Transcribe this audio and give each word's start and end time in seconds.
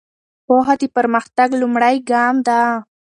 پوهه 0.45 0.73
د 0.81 0.83
پرمختګ 0.95 1.49
لومړی 1.61 1.95
ګام 2.09 2.35
ده. 2.47 2.59